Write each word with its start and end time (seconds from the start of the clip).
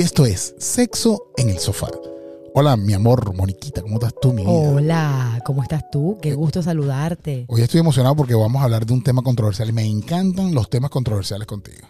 y 0.00 0.02
esto 0.02 0.24
es 0.24 0.54
Sexo 0.58 1.26
en 1.36 1.50
el 1.50 1.58
Sofá. 1.58 1.88
Hola, 2.54 2.74
mi 2.78 2.94
amor, 2.94 3.34
Moniquita, 3.36 3.82
¿cómo 3.82 3.96
estás 3.96 4.14
tú, 4.18 4.32
mi 4.32 4.42
vida? 4.42 4.50
Hola, 4.50 5.42
¿cómo 5.44 5.62
estás 5.62 5.90
tú? 5.90 6.16
Qué 6.22 6.32
gusto 6.32 6.62
saludarte. 6.62 7.44
Hoy 7.48 7.60
estoy 7.60 7.80
emocionado 7.80 8.16
porque 8.16 8.34
vamos 8.34 8.62
a 8.62 8.64
hablar 8.64 8.86
de 8.86 8.94
un 8.94 9.02
tema 9.02 9.20
controversial 9.20 9.68
y 9.68 9.72
me 9.72 9.84
encantan 9.84 10.54
los 10.54 10.70
temas 10.70 10.90
controversiales 10.90 11.46
contigo. 11.46 11.86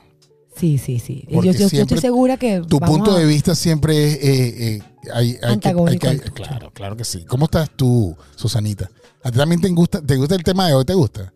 Sí, 0.57 0.77
sí, 0.79 0.99
sí. 0.99 1.25
Yo, 1.31 1.41
yo- 1.41 1.53
estoy 1.53 1.99
segura 1.99 2.37
que 2.37 2.61
Tu 2.63 2.81
punto 2.81 3.13
a- 3.13 3.19
de 3.21 3.27
vista 3.27 3.55
siempre 3.55 4.09
es... 4.09 4.15
eh, 4.17 4.75
eh, 4.77 4.83
hay- 5.15 5.39
hay 5.41 5.59
que- 5.59 5.69
hay 5.69 5.99
que- 5.99 6.19
claro, 6.33 6.73
claro 6.73 6.97
que 6.97 7.05
sí. 7.05 7.25
¿Cómo 7.27 7.45
estás 7.45 7.71
tú, 7.77 8.17
Susanita? 8.35 8.91
¿A 9.23 9.31
ti 9.31 9.39
también 9.39 9.61
te 9.61 9.69
gusta, 9.69 10.03
te 10.03 10.17
gusta 10.17 10.35
el 10.35 10.43
tema 10.43 10.67
de 10.67 10.75
hoy? 10.75 10.85
¿Te 10.85 10.95
gusta? 10.95 11.33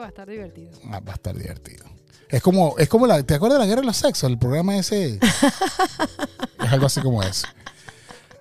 Va 0.00 0.06
a 0.06 0.08
estar 0.08 0.28
divertido. 0.28 0.70
Ah, 0.90 1.00
va 1.00 1.12
a 1.12 1.14
estar 1.14 1.36
divertido. 1.36 1.84
Es 2.28 2.42
como, 2.42 2.76
es 2.78 2.88
como 2.88 3.06
la, 3.06 3.22
¿te 3.22 3.34
acuerdas 3.34 3.58
de 3.58 3.64
la 3.64 3.68
guerra 3.68 3.80
de 3.80 3.86
los 3.86 3.96
sexos? 3.96 4.30
El 4.30 4.38
programa 4.38 4.76
ese. 4.76 5.18
es 6.62 6.72
algo 6.72 6.86
así 6.86 7.00
como 7.00 7.22
eso. 7.22 7.46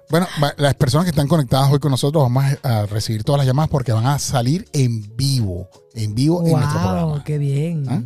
Bueno, 0.10 0.28
las 0.58 0.74
personas 0.76 1.06
que 1.06 1.12
están 1.12 1.28
conectadas 1.28 1.72
hoy 1.72 1.80
con 1.80 1.92
nosotros 1.92 2.24
vamos 2.24 2.44
a, 2.64 2.86
recibir 2.88 3.24
todas 3.24 3.40
las 3.40 3.48
llamadas 3.48 3.70
porque 3.70 3.92
van 3.92 4.08
a 4.08 4.18
salir 4.18 4.68
en 4.74 5.16
vivo, 5.16 5.70
en 5.94 6.16
vivo 6.16 6.44
en 6.46 6.54
nuestro 6.54 6.80
programa. 6.82 7.24
qué 7.24 7.38
bien. 7.38 7.86
¿Ah? 7.88 8.02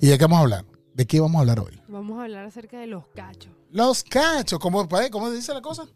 ¿Y 0.00 0.06
de 0.06 0.16
qué 0.16 0.24
vamos 0.24 0.38
a 0.38 0.40
hablar? 0.40 0.64
¿De 0.94 1.06
qué 1.06 1.20
vamos 1.20 1.36
a 1.36 1.40
hablar 1.40 1.60
hoy? 1.60 1.78
Vamos 1.88 2.18
a 2.18 2.22
hablar 2.22 2.46
acerca 2.46 2.78
de 2.78 2.86
los 2.86 3.04
cachos. 3.14 3.52
Los 3.70 4.02
cachos, 4.02 4.58
¿cómo, 4.58 4.88
cómo 5.10 5.30
dice 5.30 5.52
la 5.52 5.60
cosa? 5.60 5.86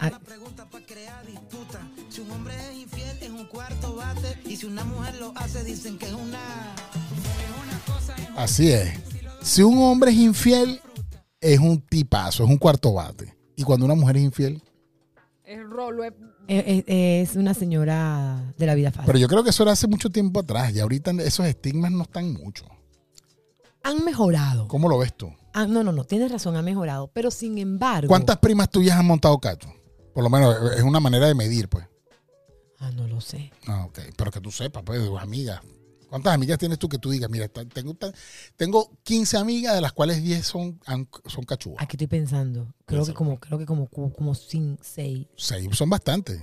Ah. 0.00 0.08
Una 0.08 0.20
pregunta 0.20 0.66
para 0.66 0.84
crear 0.86 1.26
disputa. 1.26 1.80
Si 2.08 2.20
un 2.20 2.30
hombre 2.30 2.54
es 2.70 2.78
infiel, 2.78 3.18
es 3.20 3.30
un 3.30 3.46
cuarto 3.46 3.96
bate. 3.96 4.38
Y 4.44 4.56
si 4.56 4.66
una 4.66 4.84
mujer 4.84 5.16
lo 5.16 5.32
hace, 5.36 5.64
dicen 5.64 5.98
que 5.98 6.06
es 6.06 6.12
una. 6.12 6.74
Así 8.36 8.70
es. 8.70 8.98
Si 9.42 9.62
un 9.62 9.78
hombre 9.82 10.10
es 10.10 10.16
infiel, 10.16 10.80
es 11.40 11.58
un 11.58 11.80
tipazo, 11.80 12.44
es 12.44 12.50
un 12.50 12.58
cuarto 12.58 12.92
bate. 12.92 13.36
Y 13.56 13.64
cuando 13.64 13.86
una 13.86 13.94
mujer 13.94 14.16
es 14.18 14.22
infiel, 14.22 14.62
rolo 15.68 16.04
es... 16.04 16.12
Es 16.48 17.36
una 17.36 17.52
señora 17.52 18.54
de 18.56 18.66
la 18.66 18.74
vida 18.74 18.90
fácil. 18.90 19.06
pero 19.06 19.18
yo 19.18 19.28
creo 19.28 19.44
que 19.44 19.50
eso 19.50 19.64
era 19.64 19.72
hace 19.72 19.86
mucho 19.86 20.08
tiempo 20.08 20.40
atrás 20.40 20.74
y 20.74 20.80
ahorita 20.80 21.10
esos 21.22 21.44
estigmas 21.44 21.90
no 21.90 22.04
están 22.04 22.32
mucho. 22.32 22.64
Han 23.82 24.02
mejorado. 24.02 24.66
¿Cómo 24.66 24.88
lo 24.88 24.98
ves 24.98 25.14
tú? 25.14 25.30
Ah, 25.52 25.66
no, 25.66 25.84
no, 25.84 25.92
no, 25.92 26.04
tienes 26.04 26.32
razón, 26.32 26.56
han 26.56 26.64
mejorado. 26.64 27.10
Pero 27.12 27.30
sin 27.30 27.58
embargo. 27.58 28.08
¿Cuántas 28.08 28.38
primas 28.38 28.70
tuyas 28.70 28.96
han 28.96 29.06
montado 29.06 29.38
cacho? 29.38 29.68
Por 30.18 30.24
lo 30.24 30.30
menos 30.30 30.72
es 30.76 30.82
una 30.82 30.98
manera 30.98 31.28
de 31.28 31.34
medir, 31.36 31.68
pues. 31.68 31.86
Ah, 32.80 32.90
no 32.90 33.06
lo 33.06 33.20
sé. 33.20 33.52
Ah, 33.68 33.84
ok. 33.84 34.00
Pero 34.16 34.32
que 34.32 34.40
tú 34.40 34.50
sepas, 34.50 34.82
pues, 34.82 35.00
de 35.00 35.06
tus 35.06 35.20
amigas. 35.20 35.60
¿Cuántas 36.10 36.34
amigas 36.34 36.58
tienes 36.58 36.76
tú 36.80 36.88
que 36.88 36.98
tú 36.98 37.08
digas, 37.10 37.30
mira, 37.30 37.46
tengo, 37.46 37.96
tengo 38.56 38.90
15 39.04 39.36
amigas, 39.36 39.76
de 39.76 39.80
las 39.80 39.92
cuales 39.92 40.20
10 40.20 40.44
son, 40.44 40.80
son 41.26 41.44
cachúas? 41.44 41.76
Aquí 41.80 41.94
estoy 41.94 42.08
pensando. 42.08 42.74
Creo 42.84 43.06
que 43.06 43.14
como, 43.14 43.38
creo 43.38 43.60
que 43.60 43.64
como, 43.64 43.86
como, 43.86 44.12
como 44.12 44.32
cin- 44.34 44.76
seis. 44.82 45.28
Seis, 45.36 45.68
son 45.76 45.88
bastantes. 45.88 46.42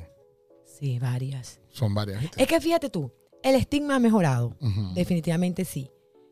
Sí, 0.80 0.98
varias. 0.98 1.60
Son 1.70 1.94
varias. 1.94 2.24
Es 2.38 2.48
que 2.48 2.62
fíjate 2.62 2.90
tú, 2.90 3.12
el 3.44 3.56
estigma 3.56 3.98
ha 3.98 4.00
mejorado. 4.00 4.56
Definitivamente 4.94 5.66
sí. 5.66 5.92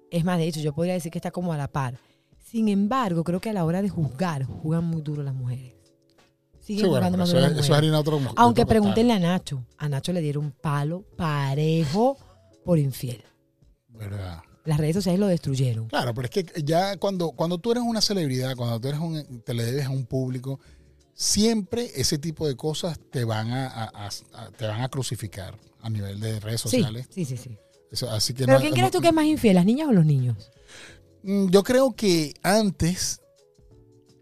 Es 0.10 0.24
más, 0.24 0.38
de 0.38 0.48
hecho, 0.48 0.62
yo 0.62 0.74
podría 0.74 0.94
decir 0.94 1.12
que 1.12 1.18
está 1.18 1.32
como 1.32 1.52
a 1.52 1.58
la 1.58 1.68
par. 1.68 2.00
Sin 2.42 2.70
embargo, 2.70 3.26
creo 3.26 3.42
que 3.42 3.50
a 3.50 3.54
la 3.54 3.66
hora 3.66 3.82
de 3.82 3.90
juzgar, 3.90 4.46
juegan 4.46 4.86
muy 4.86 5.02
duro 5.02 5.24
las 5.24 5.34
mujeres. 5.34 5.74
Siguen 6.66 6.86
Sí, 6.86 6.90
bueno, 6.90 7.08
jugando 7.08 7.24
eso, 7.26 7.38
es, 7.40 7.52
eso 7.52 7.60
es 7.62 7.70
harina 7.72 8.00
otro 8.00 8.20
Aunque 8.38 8.62
otro 8.62 8.70
pregúntenle 8.70 9.14
a 9.14 9.20
Nacho. 9.20 9.66
A 9.78 9.90
Nacho 9.90 10.14
le 10.14 10.22
dieron 10.22 10.46
un 10.46 10.52
palo 10.52 11.04
parejo 11.18 12.18
por 12.64 12.80
infiel. 12.80 13.22
¿Verdad? 13.90 14.40
Las 14.66 14.78
redes 14.78 14.96
sociales 14.96 15.20
lo 15.20 15.28
destruyeron. 15.28 15.88
Claro, 15.90 16.14
pero 16.14 16.26
es 16.26 16.32
que 16.32 16.64
ya 16.64 16.96
cuando, 16.98 17.32
cuando 17.32 17.58
tú 17.58 17.72
eres 17.74 17.84
una 17.84 18.00
celebridad, 18.00 18.56
cuando 18.56 18.80
tú 18.80 18.88
eres 18.88 19.00
un, 19.02 19.42
te 19.46 19.54
le 19.54 19.66
debes 19.66 19.86
a 19.86 19.90
un 19.90 20.06
público, 20.06 20.62
siempre 21.14 21.92
ese 21.96 22.18
tipo 22.18 22.48
de 22.48 22.56
cosas 22.56 22.98
te 23.12 23.26
van 23.26 23.52
a, 23.52 23.68
a- 23.68 23.92
a- 24.08 24.10
a- 24.34 24.52
te 24.52 24.66
van 24.66 24.82
a 24.82 24.90
crucificar 24.90 25.58
a 25.82 25.90
nivel 25.90 26.20
de 26.22 26.40
redes 26.40 26.62
sociales. 26.62 27.08
sí, 27.10 27.26
sí, 27.26 27.36
sí. 27.38 27.58
Eso- 27.92 28.10
así 28.10 28.34
que 28.34 28.46
Pero 28.46 28.54
no- 28.58 28.62
¿quién 28.62 28.72
no- 28.72 28.76
crees 28.78 28.92
tú 28.92 29.02
que 29.02 29.10
es 29.10 29.14
más 29.14 29.26
infiel, 29.26 29.56
las 29.56 29.66
niñas 29.66 29.90
o 29.90 29.92
los 29.92 30.06
niños? 30.06 30.50
Mm, 31.24 31.50
Yo 31.50 31.62
creo 31.64 31.94
que 31.94 32.34
antes 32.42 33.20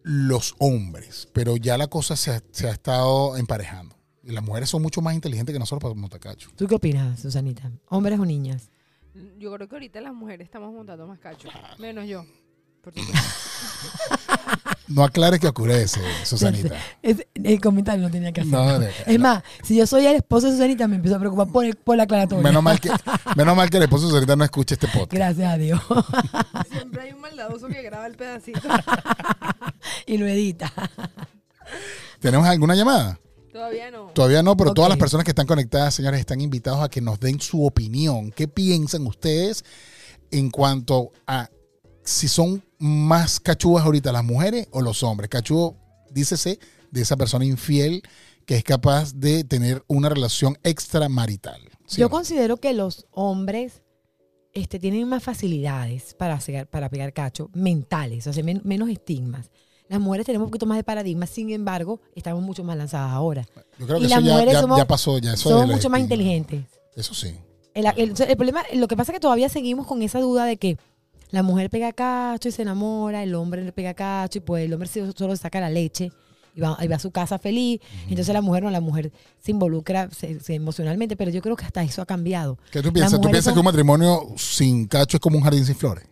los 0.04 0.56
hombres, 0.60 1.28
pero 1.34 1.58
ya 1.58 1.78
la 1.78 1.88
cosa 1.88 2.16
se 2.16 2.32
ha, 2.32 2.44
se 2.52 2.68
ha 2.68 2.72
estado 2.72 3.38
emparejando. 3.38 3.96
Y 4.24 4.32
las 4.32 4.44
mujeres 4.44 4.70
son 4.70 4.82
mucho 4.82 5.02
más 5.02 5.16
inteligentes 5.16 5.54
que 5.54 5.60
nosotros 5.60 5.82
para 5.82 6.00
montacacho. 6.00 6.50
¿Tú 6.56 6.68
qué 6.68 6.76
opinas, 6.76 7.20
Susanita? 7.20 7.72
¿Hombres 7.90 8.20
o 8.20 8.26
niñas? 8.26 8.70
Yo 9.38 9.54
creo 9.54 9.68
que 9.68 9.76
ahorita 9.76 10.00
las 10.00 10.14
mujeres 10.14 10.46
estamos 10.46 10.74
montando 10.74 11.08
más 11.08 11.20
cachos. 11.20 11.52
Menos 11.80 12.08
yo. 12.08 12.26
Por 12.82 12.94
supuesto. 12.94 13.20
No 14.88 15.06
aclares 15.06 15.40
que 15.40 15.48
oscurece, 15.48 16.02
Susanita. 16.26 16.76
Es- 17.02 17.26
el 17.34 17.62
comentario 17.62 18.04
no 18.04 18.12
tenía 18.12 18.34
que 18.34 18.42
hacer. 18.42 18.52
No, 18.52 18.82
es 18.82 19.20
más, 19.20 19.42
si 19.64 19.78
yo 19.78 19.88
soy 19.88 20.06
el 20.06 20.18
esposo 20.18 20.48
de 20.48 20.52
Susanita, 20.54 20.86
me 20.86 20.98
empiezo 20.98 21.16
a 21.16 21.20
preocupar 21.20 21.48
por, 21.48 21.64
el- 21.64 21.78
por 21.78 21.96
la 21.96 22.04
aclaratoria. 22.04 22.44
Menos 22.44 22.62
mal 22.62 22.78
que, 22.82 22.90
menos 23.38 23.56
mal 23.56 23.70
que 23.70 23.78
el 23.78 23.84
esposo 23.84 24.04
de 24.06 24.10
Susanita 24.10 24.36
no 24.36 24.44
escuche 24.44 24.76
este 24.76 24.88
podcast. 24.90 25.14
Gracias 25.14 25.50
a 25.54 25.58
Dios. 25.58 25.82
Siempre 26.70 27.04
hay 27.04 27.14
un 27.14 27.22
maldadoso 27.22 27.68
que 27.70 27.82
graba 27.84 28.06
el 28.06 28.16
pedacito. 28.18 28.60
y 30.06 30.18
lo 30.18 30.28
edita. 30.28 30.74
¿Tenemos 32.20 32.46
alguna 32.46 32.76
llamada? 32.76 33.18
Todavía 33.54 33.92
no. 33.92 34.08
Todavía 34.08 34.44
no, 34.44 34.58
pero 34.58 34.74
todas 34.74 34.90
las 34.90 34.98
personas 34.98 35.24
que 35.24 35.32
están 35.32 35.48
conectadas, 35.48 35.94
señores, 35.96 36.20
están 36.20 36.42
invitados 36.42 36.82
a 36.84 36.90
que 36.90 37.00
nos 37.00 37.18
den 37.20 37.40
su 37.40 37.66
opinión. 37.66 38.32
¿Qué 38.32 38.50
piensan 38.50 39.08
ustedes 39.08 39.64
en 40.32 40.50
cuanto 40.50 41.12
a 41.26 41.50
si 42.04 42.28
son 42.28 42.64
más 42.80 43.40
cachúas 43.40 43.86
ahorita 43.86 44.12
las 44.12 44.24
mujeres 44.24 44.68
o 44.72 44.82
los 44.82 45.04
hombres? 45.04 45.30
Cachúo, 45.30 45.76
dícese, 46.10 46.60
de 46.92 47.02
esa 47.02 47.16
persona 47.18 47.46
infiel 47.46 48.02
que 48.46 48.56
es 48.58 48.64
capaz 48.64 49.14
de 49.14 49.44
tener 49.44 49.84
una 49.88 50.10
relación 50.10 50.58
extramarital. 50.64 51.62
¿sí 51.86 52.02
Yo 52.02 52.06
no? 52.08 52.10
considero 52.10 52.58
que 52.58 52.74
los 52.74 53.06
hombres 53.12 53.82
este, 54.54 54.80
tienen 54.80 55.08
más 55.08 55.24
facilidades 55.24 56.14
para, 56.16 56.34
hacer- 56.36 56.68
para 56.68 56.90
pegar 56.90 57.14
cacho 57.14 57.50
mentales, 57.54 58.28
o 58.28 58.34
sea, 58.34 58.44
men- 58.44 58.62
menos 58.66 58.90
estigmas. 58.90 59.50
Las 59.88 60.00
mujeres 60.00 60.26
tenemos 60.26 60.46
un 60.46 60.52
poquito 60.52 60.66
más 60.66 60.78
de 60.78 60.84
paradigmas, 60.84 61.30
sin 61.30 61.50
embargo, 61.52 62.00
estamos 62.16 62.42
mucho 62.44 62.64
más 62.64 62.78
lanzadas 62.78 63.12
ahora. 63.12 63.46
Yo 63.78 63.86
creo 63.88 63.98
y 64.00 64.02
que 64.04 64.08
las 64.08 64.20
eso 64.20 64.26
ya, 64.28 64.34
mujeres 64.34 64.54
ya- 64.54 64.62
somos- 64.62 64.78
ya 64.78 64.88
pasó. 64.88 65.18
Ya, 65.20 65.34
eso 65.34 65.50
Somos 65.50 65.68
mucho 65.68 65.90
más 65.90 66.00
inteligentes. 66.02 66.66
Eso 66.96 67.14
sí. 67.14 67.36
El, 67.74 67.86
el- 67.98 68.14
el 68.22 68.36
problema, 68.38 68.64
lo 68.74 68.88
que 68.88 68.98
pasa 68.98 69.12
es 69.12 69.16
que 69.18 69.20
todavía 69.22 69.48
seguimos 69.50 69.88
con 69.88 70.02
esa 70.02 70.20
duda 70.20 70.46
de 70.46 70.58
que 70.58 70.78
la 71.32 71.44
mujer 71.44 71.70
pega 71.70 71.92
cacho 71.94 72.50
y 72.50 72.52
se 72.52 72.62
enamora, 72.62 73.24
el 73.24 73.34
hombre 73.36 73.64
le 73.64 73.72
pega 73.72 73.94
cacho 73.94 74.38
y 74.40 74.42
pues 74.42 74.66
el 74.66 74.74
hombre 74.74 74.88
solo 74.88 75.36
saca 75.36 75.60
la 75.60 75.70
leche 75.70 76.12
y 76.56 76.60
va, 76.62 76.78
y 76.82 76.88
va 76.88 76.98
a 76.98 77.00
su 77.00 77.12
casa 77.12 77.40
feliz. 77.40 77.80
Entonces 78.10 78.34
la 78.34 78.42
mujer 78.42 78.64
no, 78.64 78.70
la 78.70 78.82
mujer 78.82 79.12
se 79.40 79.52
involucra 79.52 80.10
se- 80.12 80.40
se- 80.42 80.56
emocionalmente, 80.56 81.16
pero 81.16 81.32
yo 81.32 81.42
creo 81.42 81.56
que 81.56 81.64
hasta 81.66 81.82
eso 81.84 82.02
ha 82.02 82.06
cambiado. 82.06 82.58
¿Qué 82.72 82.82
tú 82.82 82.92
piensas? 82.92 83.20
¿Tú 83.22 83.30
piensas 83.30 83.46
son- 83.46 83.54
que 83.54 83.60
un 83.60 83.66
matrimonio 83.66 84.28
sin 84.38 84.86
cacho 84.88 85.18
es 85.18 85.22
como 85.22 85.38
un 85.38 85.44
jardín 85.44 85.66
sin 85.66 85.76
flores? 85.76 86.06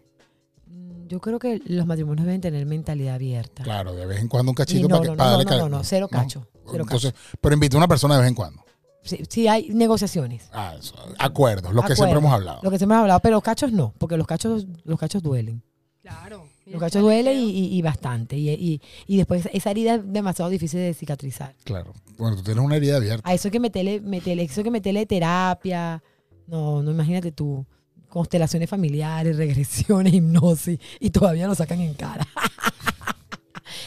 Mm, 0.68 1.08
Yo 1.08 1.20
creo 1.20 1.40
que 1.40 1.62
los 1.66 1.86
matrimonios 1.86 2.26
deben 2.26 2.40
tener 2.42 2.66
mentalidad 2.66 3.16
abierta. 3.16 3.64
Claro, 3.64 3.94
de 3.96 4.06
vez 4.06 4.22
en 4.22 4.28
cuando 4.30 4.52
un 4.52 4.56
cachito 4.56 4.88
no, 4.88 4.96
para, 4.96 5.02
que, 5.02 5.08
no, 5.12 5.18
para 5.18 5.30
no, 5.32 5.38
darle 5.38 5.52
no, 5.58 5.70
no, 5.70 5.78
no, 5.80 5.84
cero 5.84 6.08
cacho, 6.08 6.48
cero 6.72 6.84
Entonces, 6.84 7.14
pero 7.42 7.54
invita 7.54 7.76
a 7.76 7.80
una 7.80 7.88
persona 7.88 8.16
de 8.16 8.22
vez 8.22 8.30
en 8.30 8.36
cuando. 8.36 8.64
Sí, 9.04 9.24
sí 9.30 9.48
hay 9.48 9.70
negociaciones. 9.70 10.50
Ah, 10.52 10.76
eso, 10.80 10.96
acuerdos, 11.18 11.74
lo 11.74 11.82
que 11.84 11.96
siempre 11.96 12.18
hemos 12.20 12.32
hablado. 12.34 12.60
Lo 12.64 12.70
que 12.72 12.78
siempre 12.78 12.94
hemos 12.96 13.04
hablado, 13.04 13.20
pero 13.22 13.36
los 13.38 13.44
cachos 13.44 13.72
no, 13.72 13.94
porque 13.98 14.18
los 14.18 14.28
cachos, 14.28 14.68
los 14.84 15.00
cachos 15.00 15.24
duelen. 15.24 15.64
Claro. 16.02 16.48
Los 16.66 16.80
cachos 16.80 17.02
duelen 17.02 17.38
y, 17.40 17.50
y- 17.50 17.78
y 17.78 17.82
bastante. 17.82 18.38
Y, 18.38 18.50
y- 18.52 18.82
y 19.08 19.18
después 19.18 19.50
esa 19.52 19.72
herida 19.72 19.96
es 19.96 20.02
demasiado 20.14 20.50
difícil 20.52 20.80
de 20.80 20.94
cicatrizar. 20.94 21.56
Claro. 21.64 21.94
Bueno, 22.18 22.36
tú 22.38 22.44
tienes 22.44 22.64
una 22.64 22.76
herida 22.76 22.98
abierta. 22.98 23.28
A 23.28 23.34
eso 23.34 23.48
hay 23.48 23.52
que 23.52 23.60
meterle, 23.60 24.00
meterle, 24.02 24.44
eso 24.44 24.60
hay 24.60 24.64
que 24.66 24.72
meterle 24.72 25.06
terapia. 25.06 26.04
No, 26.48 26.84
no 26.84 26.92
imagínate 26.92 27.32
tú. 27.32 27.66
Constelaciones 28.08 28.70
familiares, 28.70 29.38
regresiones, 29.38 30.14
hipnosis. 30.14 30.80
Y 31.00 31.10
todavía 31.12 31.48
lo 31.48 31.56
sacan 31.56 31.80
en 31.82 31.94
cara. 31.94 32.28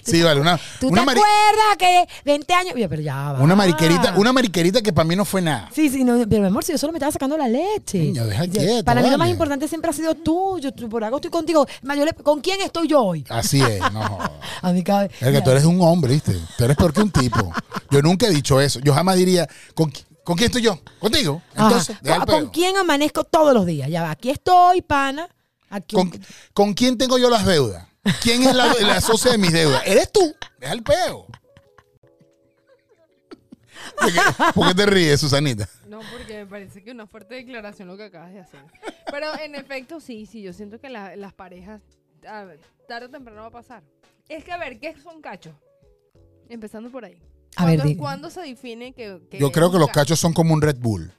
Sí, 0.04 0.22
vale, 0.22 0.40
una, 0.40 0.58
¿Tú 0.80 0.88
una, 0.88 1.00
te 1.02 1.06
mari- 1.06 1.20
acuerdas 1.20 1.76
que 1.78 2.06
20 2.24 2.54
años? 2.54 2.74
Oye, 2.74 2.88
pero 2.88 3.02
ya 3.02 3.32
va. 3.32 3.40
una 3.40 3.54
mariquerita, 3.54 4.14
una 4.16 4.32
mariquerita 4.32 4.80
que 4.82 4.92
para 4.92 5.06
mí 5.06 5.16
no 5.16 5.24
fue 5.24 5.42
nada. 5.42 5.68
Sí, 5.74 5.88
sí, 5.88 6.04
no, 6.04 6.18
pero 6.28 6.42
mi 6.42 6.48
amor, 6.48 6.64
si 6.64 6.72
yo 6.72 6.78
solo 6.78 6.92
me 6.92 6.98
estaba 6.98 7.12
sacando 7.12 7.36
la 7.36 7.48
leche. 7.48 7.98
Niño, 7.98 8.26
deja 8.26 8.46
quieto, 8.46 8.84
Para 8.84 9.02
mí 9.02 9.10
lo 9.10 9.18
más 9.18 9.28
importante 9.28 9.68
siempre 9.68 9.90
ha 9.90 9.94
sido 9.94 10.14
tú. 10.14 10.58
Yo 10.58 10.72
por 10.88 11.04
algo 11.04 11.16
estoy 11.18 11.30
contigo. 11.30 11.66
¿Con 12.22 12.40
quién 12.40 12.60
estoy 12.60 12.88
yo 12.88 13.02
hoy? 13.02 13.24
Así 13.28 13.60
es, 13.60 13.80
no 13.92 14.02
jodas. 14.02 14.30
A 14.62 14.72
mí 14.72 14.82
cada 14.82 15.04
Es 15.06 15.12
que 15.18 15.40
tú 15.42 15.50
eres 15.50 15.64
un 15.64 15.80
hombre, 15.82 16.12
¿viste? 16.14 16.34
Tú 16.56 16.64
eres 16.64 16.76
peor 16.76 16.92
que 16.92 17.02
un 17.02 17.10
tipo. 17.10 17.52
Yo 17.90 18.02
nunca 18.02 18.26
he 18.26 18.30
dicho 18.30 18.60
eso. 18.60 18.80
Yo 18.80 18.94
jamás 18.94 19.16
diría, 19.16 19.48
¿con, 19.74 19.92
¿con 20.24 20.36
quién 20.36 20.46
estoy 20.46 20.62
yo? 20.62 20.78
¿Contigo? 20.98 21.42
Entonces, 21.54 21.96
¿Con, 22.26 22.48
quién 22.50 22.76
amanezco 22.76 23.24
todos 23.24 23.52
los 23.54 23.66
días? 23.66 23.88
Ya 23.90 24.02
va, 24.02 24.10
aquí 24.10 24.30
estoy, 24.30 24.82
pana. 24.82 25.28
Aquí, 25.70 25.96
¿Con, 25.96 26.12
con 26.52 26.74
quién 26.74 26.98
tengo 26.98 27.18
yo 27.18 27.30
las 27.30 27.46
deudas? 27.46 27.86
¿Quién 28.22 28.42
es 28.42 28.54
la, 28.54 28.72
la 28.80 29.00
socia 29.00 29.32
de 29.32 29.38
mis 29.38 29.52
deudas? 29.52 29.82
Eres 29.86 30.10
tú. 30.10 30.34
Deja 30.58 30.72
el 30.72 30.82
peo. 30.82 31.26
¿Por 33.98 34.12
qué, 34.12 34.20
por 34.54 34.68
qué 34.68 34.74
te 34.74 34.86
ríes, 34.86 35.20
Susanita? 35.20 35.68
No, 35.86 36.00
porque 36.12 36.38
me 36.38 36.46
parece 36.46 36.82
que 36.82 36.90
una 36.92 37.06
fuerte 37.06 37.34
declaración 37.34 37.88
lo 37.88 37.96
que 37.96 38.04
acabas 38.04 38.32
de 38.32 38.40
hacer. 38.40 38.60
Pero 39.10 39.38
en 39.38 39.54
efecto, 39.54 40.00
sí, 40.00 40.26
sí, 40.26 40.42
yo 40.42 40.52
siento 40.52 40.80
que 40.80 40.88
la- 40.88 41.16
las 41.16 41.32
parejas 41.32 41.82
a 42.26 42.44
ver, 42.44 42.60
tarde 42.88 43.06
o 43.06 43.10
temprano 43.10 43.40
va 43.42 43.48
a 43.48 43.50
pasar. 43.50 43.82
Es 44.28 44.44
que 44.44 44.52
a 44.52 44.56
ver, 44.58 44.78
¿qué 44.78 44.94
son 45.02 45.20
cachos? 45.20 45.54
Empezando 46.48 46.90
por 46.90 47.04
ahí. 47.04 47.18
A 47.56 47.66
ver, 47.66 47.76
¿Cuándo, 47.76 47.84
di- 47.84 47.96
¿cuándo 47.96 48.30
se 48.30 48.40
define 48.40 48.92
que, 48.92 49.20
que 49.30 49.38
Yo 49.38 49.50
creo 49.52 49.70
que 49.70 49.76
un 49.76 49.80
los 49.80 49.88
cacho? 49.88 50.00
cachos 50.00 50.20
son 50.20 50.32
como 50.32 50.54
un 50.54 50.62
Red 50.62 50.76
Bull. 50.78 51.12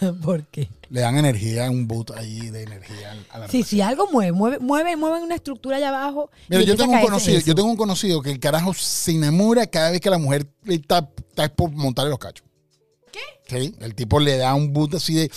¿Por 0.22 0.44
qué? 0.46 0.68
Le 0.90 1.00
dan 1.02 1.18
energía, 1.18 1.70
un 1.70 1.86
boot 1.86 2.12
ahí 2.12 2.50
de 2.50 2.62
energía 2.62 3.16
a 3.30 3.38
la 3.40 3.48
Sí, 3.48 3.62
sí, 3.62 3.80
algo 3.80 4.08
mueve, 4.10 4.32
mueve, 4.32 4.58
mueve, 4.58 4.96
mueve 4.96 5.22
una 5.22 5.34
estructura 5.34 5.76
allá 5.76 5.88
abajo. 5.88 6.30
Mira, 6.48 6.62
yo 6.62 6.76
tengo 6.76 6.92
un 6.92 7.00
conocido, 7.02 7.38
eso. 7.38 7.46
yo 7.46 7.54
tengo 7.54 7.68
un 7.68 7.76
conocido 7.76 8.22
que 8.22 8.30
el 8.30 8.40
carajo 8.40 8.72
se 8.74 9.12
enamora 9.12 9.66
cada 9.66 9.90
vez 9.90 10.00
que 10.00 10.08
la 10.10 10.18
mujer 10.18 10.46
está, 10.66 11.08
está 11.30 11.48
por 11.54 11.70
montarle 11.72 12.10
los 12.10 12.18
cachos. 12.18 12.46
¿Qué? 13.12 13.60
Sí, 13.60 13.74
el 13.80 13.94
tipo 13.94 14.18
le 14.20 14.36
da 14.38 14.54
un 14.54 14.72
boot 14.72 14.94
así 14.94 15.14
de 15.14 15.30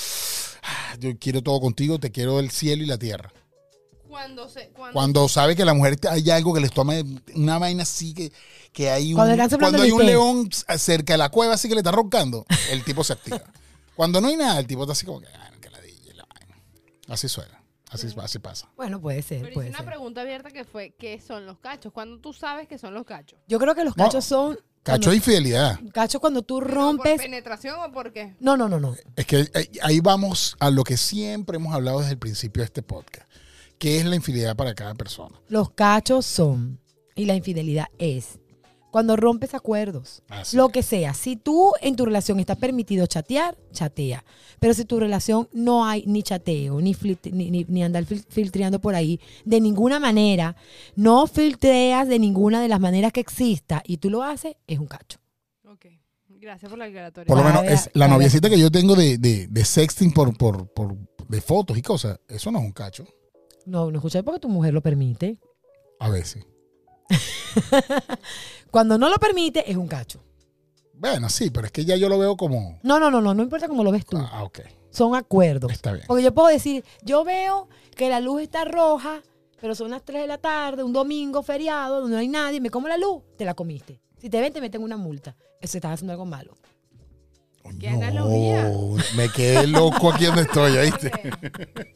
"Ah, 0.64 0.96
yo 1.00 1.18
quiero 1.20 1.42
todo 1.42 1.60
contigo, 1.60 2.00
te 2.00 2.12
quiero 2.12 2.40
el 2.40 2.52
cielo 2.52 2.84
y 2.84 2.86
la 2.86 2.98
tierra. 2.98 3.34
Cuando 4.08 4.50
se. 4.50 4.68
Cuando, 4.70 4.94
Cuando 4.94 5.30
sabe 5.30 5.56
que 5.56 5.64
la 5.64 5.74
mujer 5.74 5.98
hay 6.10 6.30
algo 6.30 6.54
que 6.54 6.60
les 6.60 6.72
toma 6.72 6.96
una 7.34 7.58
vaina 7.60 7.84
así 7.84 8.14
que, 8.14 8.32
que 8.74 8.90
hay 8.90 9.14
un 9.14 9.20
Cuando 9.20 9.58
cuando 9.58 9.84
hay 9.84 9.92
un 9.92 10.06
león 10.06 10.50
cerca 10.78 11.14
de 11.14 11.18
la 11.18 11.30
cueva 11.30 11.54
así 11.54 11.68
que 11.70 11.76
le 11.76 11.80
está 11.80 11.92
roncando, 11.92 12.46
el 12.72 12.84
tipo 12.84 13.04
se 13.04 13.14
activa. 13.14 13.42
Cuando 13.96 14.22
no 14.22 14.28
hay 14.28 14.38
nada, 14.38 14.60
el 14.60 14.68
tipo 14.68 14.82
está 14.84 14.94
así 14.94 15.06
como 15.06 15.22
que 15.22 15.28
"Ah, 15.28 15.52
que 15.60 15.70
la 15.70 16.26
vaina". 16.26 16.58
Así 17.08 17.28
suena, 17.28 17.64
así, 17.90 18.08
así 18.18 18.40
pasa. 18.40 18.72
Bueno, 18.76 19.00
puede 19.02 19.22
ser, 19.22 19.42
Pero 19.42 19.62
hice 19.62 19.70
una 19.70 19.86
pregunta 19.86 20.22
abierta 20.22 20.50
que 20.52 20.64
fue: 20.64 20.92
¿qué 20.98 21.20
son 21.20 21.46
los 21.46 21.60
cachos? 21.60 21.92
Cuando 21.94 22.20
tú 22.20 22.34
sabes 22.34 22.68
que 22.68 22.78
son 22.78 22.94
los 22.94 23.06
cachos. 23.06 23.40
Yo 23.48 23.60
creo 23.60 23.76
que 23.76 23.84
los 23.84 23.96
No, 23.98 24.06
cachos 24.06 24.26
son... 24.26 24.58
Cacho 24.84 24.96
cuando- 24.98 25.10
de 25.12 25.16
infidelidad. 25.18 25.80
Cachos 25.94 26.20
cuando 26.20 26.42
tú 26.42 26.56
¿Por 26.60 26.72
rompes... 26.72 27.22
penetración 27.22 27.76
o 27.80 27.92
por 27.92 28.12
qué? 28.12 28.36
No, 28.40 28.58
no, 28.58 28.68
no, 28.68 28.80
no. 28.80 28.96
Es 29.16 29.28
que 29.28 29.42
eh, 29.42 29.72
ahí 29.84 30.00
vamos 30.00 30.56
a 30.60 30.72
lo 30.72 30.84
que 30.84 30.98
siempre 30.98 31.58
hemos 31.58 31.76
hablado 31.76 32.00
desde 32.00 32.14
el 32.14 32.18
principio 32.18 32.62
de 32.62 32.66
este 32.66 32.82
podcast, 32.82 33.30
que 33.78 34.00
es 34.00 34.06
la 34.06 34.16
infidelidad 34.16 34.56
para 34.56 34.74
cada 34.74 34.96
persona. 34.96 35.40
Los 35.50 35.70
cachos 35.72 36.26
son, 36.26 36.80
y 37.14 37.26
la 37.26 37.36
infidelidad 37.36 37.90
es, 38.00 38.40
cuando 38.92 39.16
rompes 39.16 39.54
acuerdos, 39.54 40.22
Así 40.30 40.56
lo 40.58 40.68
es. 40.68 40.72
que 40.74 40.84
sea. 40.84 41.14
Si 41.14 41.36
tú 41.38 41.72
en 41.82 41.96
tu 41.96 42.06
relación 42.06 42.40
está 42.40 42.56
permitido 42.56 43.08
chatear, 43.08 43.58
chatea. 43.72 44.24
Pero 44.60 44.74
si 44.74 44.86
tu 44.86 45.00
relación 45.00 45.50
no 45.54 45.86
hay 45.86 46.04
ni 46.06 46.22
chateo, 46.24 46.80
ni, 46.82 46.96
ni, 47.32 47.50
ni- 47.52 47.66
ni 47.68 47.84
andar 47.84 48.04
fil- 48.06 48.26
filtreando 48.30 48.80
por 48.80 48.94
ahí, 48.94 49.20
de 49.46 49.60
ninguna 49.62 50.00
manera, 50.00 50.56
no 50.96 51.26
filtreas 51.28 52.08
de 52.08 52.20
ninguna 52.20 52.62
de 52.62 52.68
las 52.68 52.80
maneras 52.80 53.12
que 53.14 53.22
exista 53.22 53.82
y 53.86 53.98
tú 53.98 54.10
lo 54.10 54.22
haces, 54.24 54.56
es 54.68 54.78
un 54.78 54.88
cacho. 54.88 55.18
Ok. 55.66 55.86
Gracias 56.28 56.70
por 56.70 56.78
la 56.78 56.86
aclaratoria. 56.86 57.28
Por 57.28 57.38
lo 57.38 57.44
menos 57.44 57.64
es 57.64 57.90
la 57.94 58.08
noviecita 58.08 58.50
que 58.50 58.60
yo 58.60 58.70
tengo 58.72 58.96
de, 58.96 59.18
de- 59.18 59.48
de 59.48 59.66
sexting 59.66 60.12
por, 60.12 60.38
por, 60.38 60.68
por- 60.74 60.98
de 61.28 61.40
fotos 61.42 61.78
y 61.78 61.82
cosas, 61.82 62.20
eso 62.28 62.52
no 62.52 62.60
es 62.60 62.66
un 62.66 62.72
cacho. 62.74 63.06
No, 63.66 63.90
no 63.92 64.00
escuchas 64.00 64.24
porque 64.24 64.40
tu 64.40 64.50
mujer 64.50 64.74
lo 64.74 64.82
permite. 64.82 65.38
A 66.00 66.10
veces. 66.10 66.44
Cuando 68.72 68.98
no 68.98 69.10
lo 69.10 69.18
permite, 69.18 69.70
es 69.70 69.78
un 69.78 69.88
cacho. 69.88 70.24
Bueno, 70.94 71.30
sí, 71.30 71.50
pero 71.50 71.66
es 71.66 71.72
que 71.72 71.84
ya 71.84 71.96
yo 71.96 72.08
lo 72.10 72.18
veo 72.20 72.38
como. 72.38 72.80
No, 72.84 73.00
no, 73.00 73.10
no, 73.12 73.22
no, 73.22 73.34
no 73.34 73.44
importa 73.44 73.68
cómo 73.68 73.84
lo 73.84 73.92
ves 73.92 74.06
tú. 74.06 74.18
Ah, 74.18 74.44
ok. 74.44 74.60
Son 74.92 75.16
acuerdos. 75.16 75.72
Está 75.72 75.94
bien. 75.94 76.06
Porque 76.08 76.24
yo 76.24 76.34
puedo 76.34 76.48
decir, 76.50 76.84
yo 77.04 77.24
veo 77.24 77.68
que 77.96 78.10
la 78.10 78.20
luz 78.20 78.42
está 78.42 78.66
roja, 78.66 79.22
pero 79.60 79.74
son 79.76 79.92
las 79.92 80.04
3 80.04 80.22
de 80.22 80.28
la 80.28 80.38
tarde, 80.38 80.84
un 80.84 80.94
domingo 80.94 81.42
feriado, 81.44 82.02
donde 82.02 82.16
no 82.16 82.20
hay 82.20 82.28
nadie, 82.28 82.60
me 82.62 82.70
como 82.70 82.88
la 82.88 82.98
luz, 82.98 83.24
te 83.38 83.46
la 83.46 83.54
comiste. 83.54 84.00
Si 84.20 84.30
te 84.30 84.40
ven, 84.40 84.54
te 84.54 84.62
meten 84.62 84.84
una 84.84 84.98
multa. 84.98 85.36
Eso 85.60 85.78
estás 85.78 85.94
haciendo 85.94 86.14
algo 86.14 86.26
malo. 86.26 86.56
¿Qué 87.80 87.90
No, 87.92 87.98
analogía? 88.06 88.72
me 89.16 89.30
quedé 89.30 89.66
loco 89.68 90.12
aquí 90.12 90.26
donde 90.26 90.42
estoy, 90.44 90.78
¿oíste? 90.78 91.12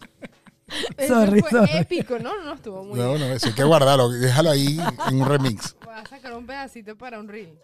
Eso 0.98 1.14
Sorry, 1.14 1.42
fue 1.42 1.50
sorry. 1.52 1.78
épico, 1.78 2.18
¿no? 2.20 2.42
No 2.44 2.54
estuvo 2.54 2.84
muy 2.84 2.98
No, 3.00 3.18
no, 3.18 3.26
eso 3.26 3.48
hay 3.48 3.54
que 3.54 3.64
guardarlo. 3.64 4.10
Déjalo 4.10 4.50
ahí 4.50 4.78
en 5.10 5.22
un 5.22 5.28
remix. 5.28 5.76
Voy 5.86 5.94
a 5.94 6.06
sacar 6.08 6.34
un 6.36 6.46
pedacito 6.46 6.98
para 6.98 7.20
un 7.20 7.28
reel. 7.28 7.60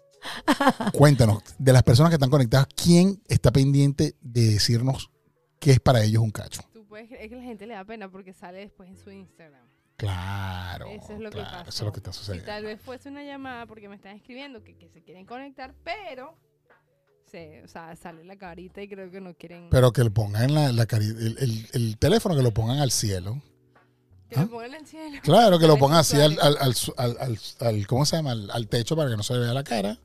Cuéntanos, 0.92 1.42
de 1.58 1.72
las 1.72 1.82
personas 1.82 2.10
que 2.10 2.14
están 2.14 2.30
conectadas, 2.30 2.68
¿quién 2.76 3.20
está 3.26 3.50
pendiente 3.50 4.14
de 4.20 4.50
decirnos 4.52 5.10
qué 5.58 5.72
es 5.72 5.80
para 5.80 6.02
ellos 6.04 6.22
un 6.22 6.30
cacho? 6.30 6.62
Tú 6.72 6.86
puedes 6.86 7.08
creer 7.08 7.28
que 7.28 7.36
la 7.36 7.42
gente 7.42 7.66
le 7.66 7.74
da 7.74 7.84
pena 7.84 8.08
porque 8.08 8.32
sale 8.32 8.58
después 8.60 8.88
en 8.88 8.96
su 8.96 9.10
Instagram. 9.10 9.66
Claro. 9.96 10.86
Eso 10.88 11.12
es 11.12 11.20
lo 11.20 11.30
que 11.30 11.38
pasó. 11.40 11.68
Eso 11.68 11.68
es 11.68 11.80
lo 11.82 11.92
que 11.92 11.98
está 11.98 12.10
Y 12.10 12.14
sucediendo. 12.14 12.46
tal 12.46 12.64
vez 12.64 12.80
fuese 12.80 13.08
una 13.08 13.24
llamada 13.24 13.66
porque 13.66 13.88
me 13.88 13.96
están 13.96 14.16
escribiendo 14.16 14.62
que, 14.62 14.76
que 14.76 14.88
se 14.88 15.02
quieren 15.02 15.26
conectar, 15.26 15.74
pero 15.84 16.36
se, 17.32 17.62
o 17.64 17.68
sea, 17.68 17.96
sale 17.96 18.22
la 18.24 18.36
carita 18.36 18.80
y 18.82 18.88
creo 18.88 19.10
que 19.10 19.20
no 19.20 19.34
quieren 19.34 19.68
Pero 19.70 19.92
que 19.92 20.04
le 20.04 20.10
pongan 20.10 20.54
la, 20.54 20.70
la 20.70 20.86
cari- 20.86 21.08
el, 21.18 21.36
el- 21.40 21.66
el 21.72 21.96
teléfono, 21.98 22.36
que 22.36 22.42
lo 22.42 22.52
pongan 22.52 22.78
al 22.78 22.90
cielo. 22.92 23.40
que 24.28 24.36
¿Ah? 24.38 24.42
lo 24.42 24.50
pongan 24.50 24.74
el 24.74 24.86
cielo. 24.86 25.18
Claro, 25.22 25.58
que 25.58 25.66
lo 25.66 25.76
pongan 25.78 25.98
así 26.00 26.20
al, 26.20 26.38
al, 26.40 26.56
al, 26.60 26.74
al- 26.98 27.16
al- 27.18 27.38
al- 27.60 27.86
¿cómo 27.86 28.04
se 28.06 28.16
llama? 28.16 28.32
Al, 28.32 28.50
al 28.50 28.68
techo 28.68 28.94
para 28.94 29.10
que 29.10 29.16
no 29.16 29.22
se 29.22 29.32
le 29.34 29.40
vea 29.40 29.54
la 29.54 29.64
cara. 29.64 29.98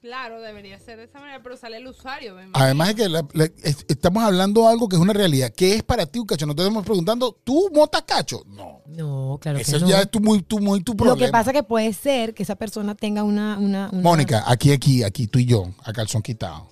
Claro, 0.00 0.40
debería 0.40 0.78
ser 0.78 0.96
de 0.96 1.04
esa 1.04 1.20
manera, 1.20 1.42
pero 1.42 1.58
sale 1.58 1.76
el 1.76 1.86
usuario. 1.86 2.34
Además 2.54 2.88
de 2.88 2.94
que 2.94 3.08
la- 3.10 3.26
la- 3.34 3.44
es- 3.62 3.84
estamos 3.86 4.22
hablando 4.22 4.62
de 4.62 4.68
algo 4.68 4.88
que 4.88 4.96
es 4.96 5.02
una 5.02 5.12
realidad. 5.12 5.52
¿Qué 5.54 5.74
es 5.74 5.82
para 5.82 6.06
ti 6.06 6.18
un 6.18 6.24
cacho? 6.26 6.46
No 6.46 6.54
te 6.54 6.62
estamos 6.62 6.84
preguntando, 6.86 7.38
¿tú 7.44 7.68
mota 7.74 8.00
cacho? 8.04 8.42
No. 8.46 8.80
No, 8.86 9.38
claro 9.42 9.58
Eso 9.58 9.72
que 9.72 9.80
no. 9.80 9.88
ya 9.88 10.00
es 10.00 10.10
tu, 10.10 10.20
muy, 10.20 10.40
tu, 10.42 10.58
muy 10.58 10.82
tu 10.82 10.92
Lo 10.92 10.96
problema. 10.96 11.26
que 11.26 11.30
pasa 11.32 11.52
que 11.52 11.62
puede 11.62 11.92
ser 11.92 12.32
que 12.32 12.44
esa 12.44 12.56
persona 12.56 12.94
tenga 12.94 13.22
una... 13.24 13.58
una, 13.58 13.90
una- 13.92 14.02
Mónica, 14.02 14.42
aquí, 14.46 14.72
aquí, 14.72 15.02
aquí, 15.02 15.26
tú 15.26 15.38
y 15.38 15.44
yo, 15.44 15.66
a 15.84 15.92
calzón 15.92 16.22
quitado. 16.22 16.68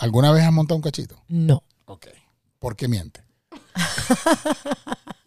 ¿Alguna 0.00 0.32
vez 0.32 0.42
has 0.42 0.52
montado 0.52 0.74
un 0.76 0.82
cachito? 0.82 1.22
No. 1.28 1.62
Ok. 1.84 2.08
¿Por 2.58 2.74
qué 2.74 2.88
miente? 2.88 3.22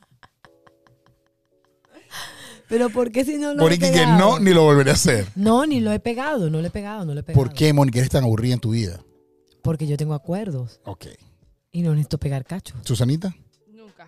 Pero 2.68 2.90
¿por 2.90 3.12
qué 3.12 3.24
si 3.26 3.38
no 3.38 3.54
lo 3.54 3.62
he 3.62 3.64
Porque 3.64 3.80
que 3.80 3.92
pegado? 3.92 4.18
no, 4.18 4.40
ni 4.40 4.54
lo 4.54 4.64
volveré 4.64 4.92
a 4.92 4.94
hacer. 4.94 5.28
No, 5.36 5.66
ni 5.66 5.80
lo 5.80 5.92
he 5.92 6.00
pegado, 6.00 6.50
no 6.50 6.60
lo 6.62 6.68
he 6.68 6.72
pegado, 6.72 7.06
no 7.06 7.14
lo 7.14 7.20
he 7.20 7.24
pegado. 7.24 7.44
¿Por 7.44 7.54
qué, 7.54 7.72
Mónica, 7.74 8.00
eres 8.00 8.10
tan 8.12 8.24
aburrida 8.24 8.54
en 8.56 8.60
tu 8.60 8.72
vida? 8.72 9.00
Porque 9.62 9.88
yo 9.88 9.98
tengo 9.98 10.14
acuerdos 10.14 10.80
Ok. 10.86 11.08
y 11.72 11.82
no 11.82 11.92
necesito 11.92 12.18
pegar 12.18 12.46
cachos. 12.46 12.78
Susanita, 12.84 13.34
Nunca. 13.72 14.08